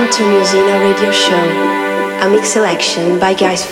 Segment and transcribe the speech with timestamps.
[0.00, 3.66] Welcome to Musena Radio Show, a mix selection by Guys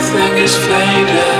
[0.00, 1.39] everything is faded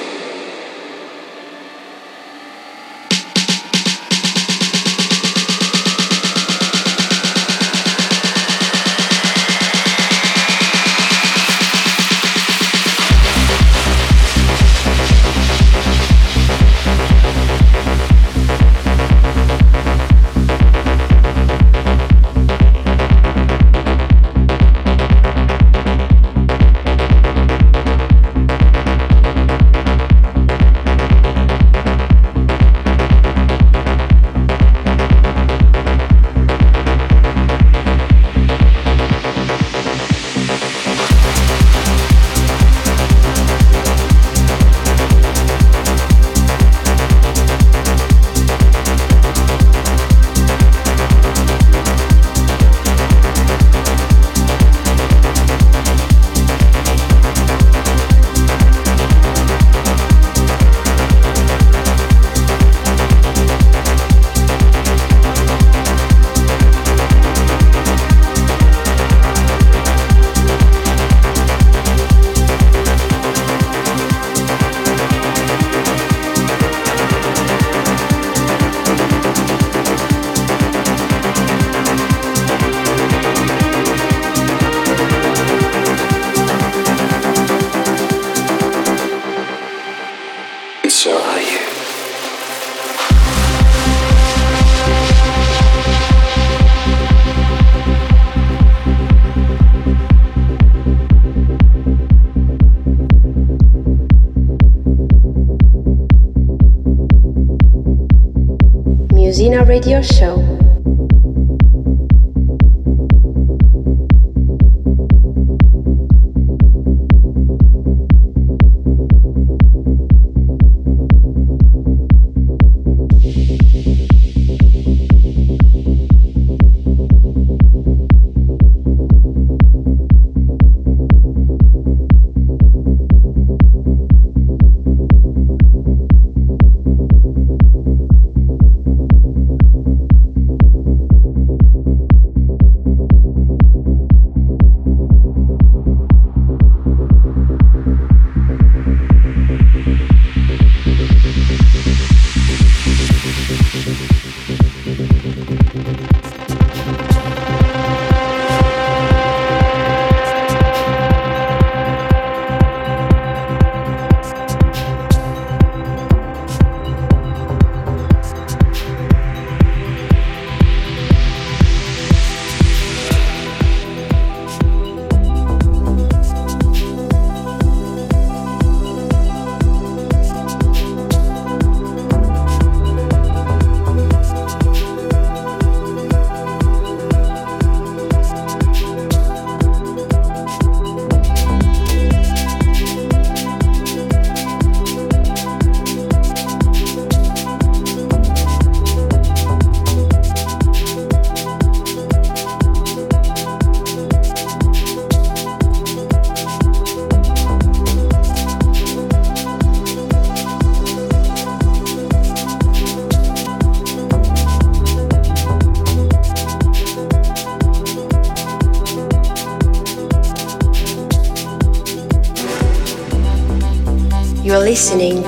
[109.71, 110.40] Radio Show.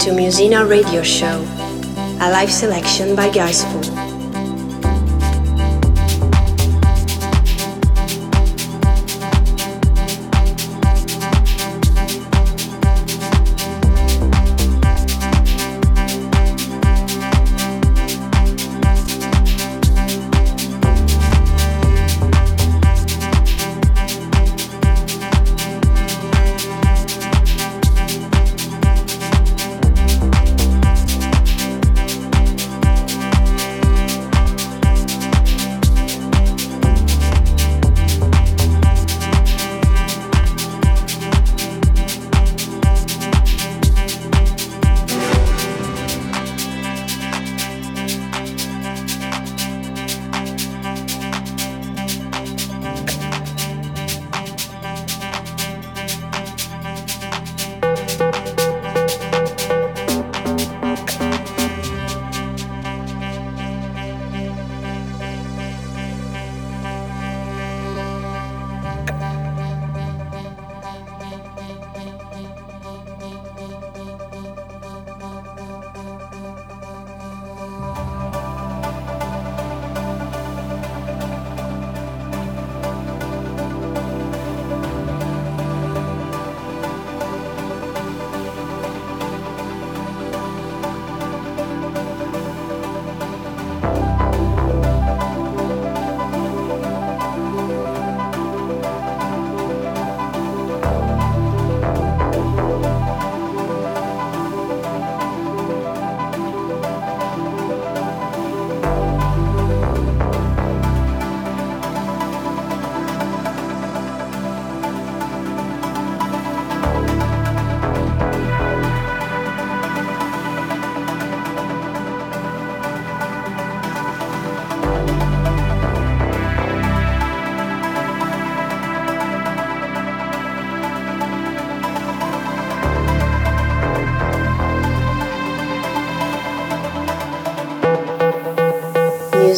[0.04, 1.46] To Musena Radio Show,
[2.20, 3.83] a live selection by Guys Gaisfool.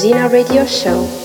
[0.05, 1.24] Zina Radio Show.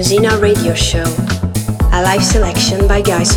[0.00, 1.04] Musena Radio Show,
[1.92, 3.36] a live selection by Guys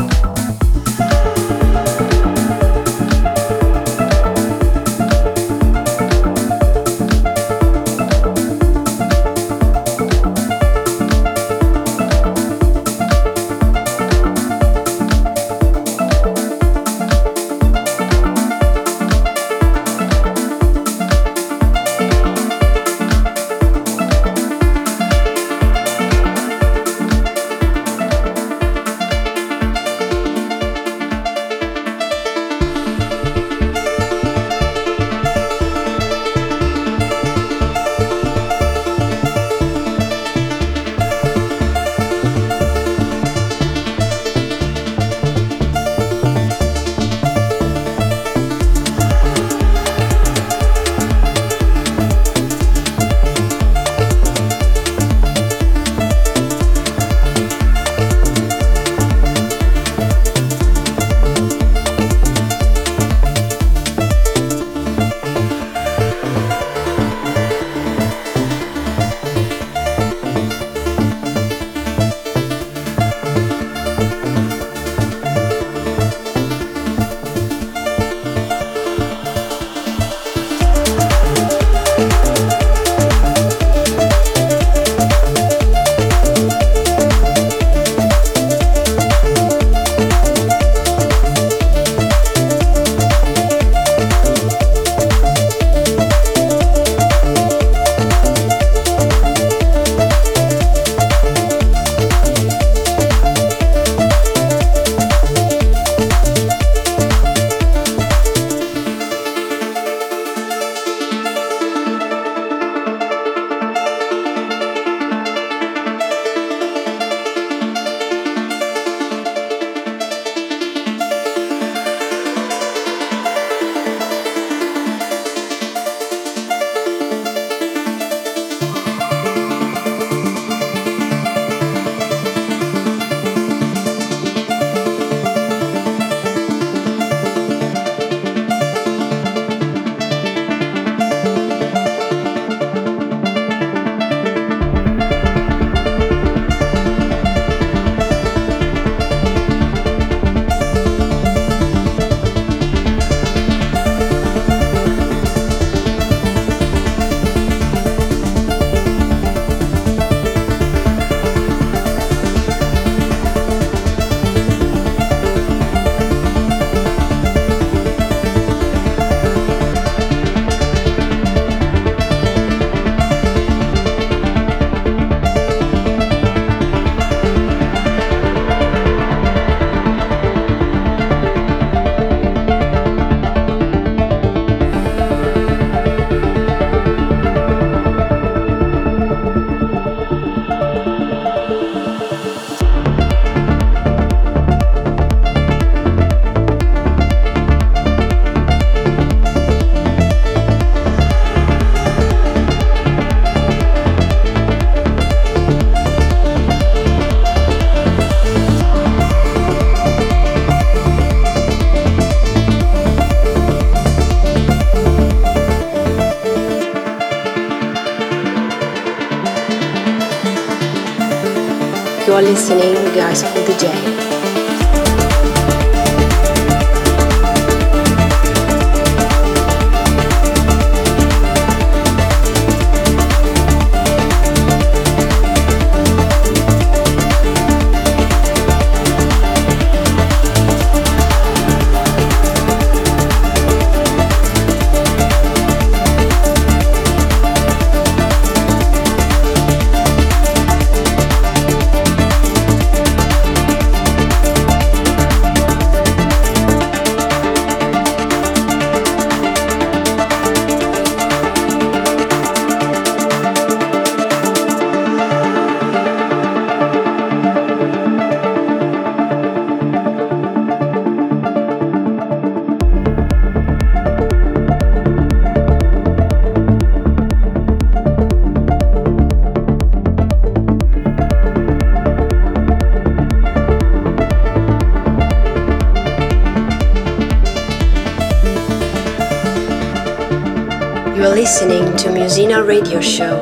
[291.21, 293.21] Listening to Musena Radio Show,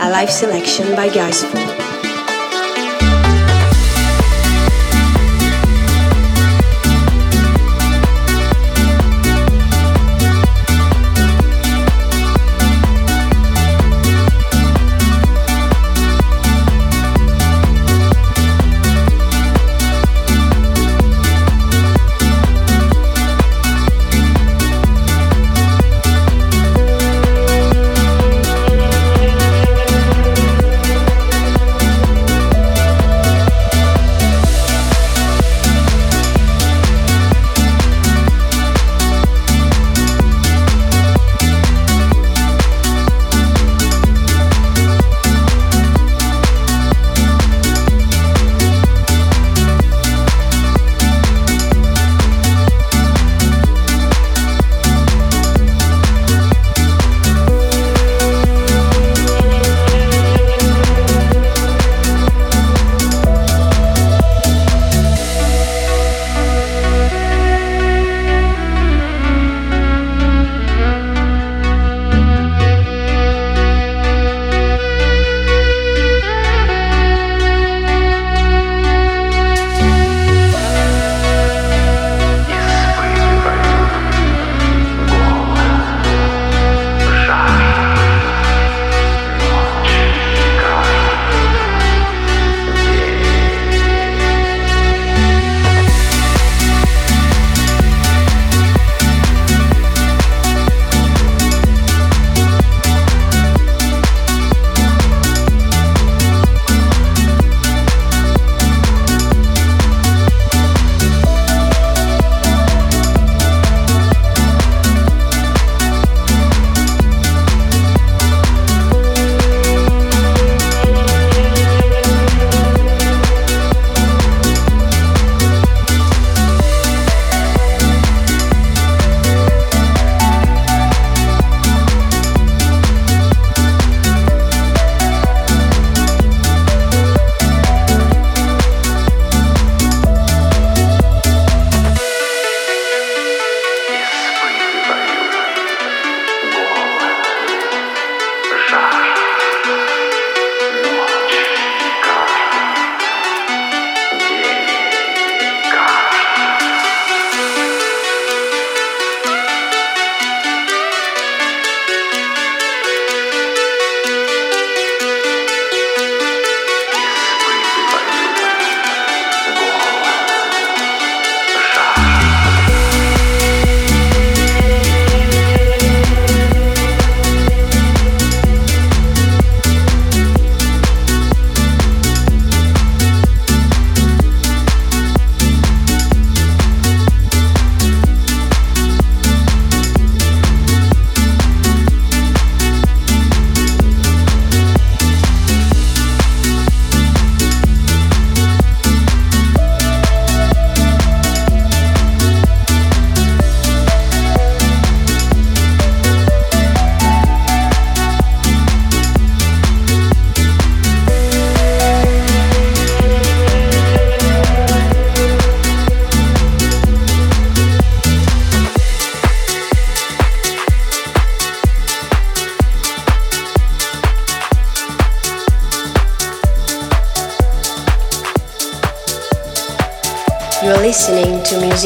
[0.00, 1.67] a live selection by Gaisfool.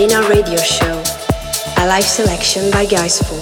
[0.02, 1.00] Zina Radio Show,
[1.76, 3.41] a live selection by Guys Gaisfool.